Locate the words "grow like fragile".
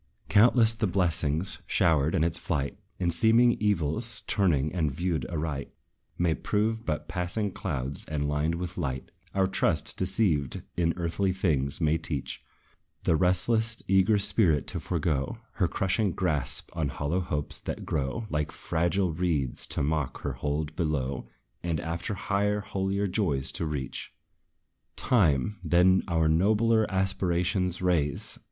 17.85-19.13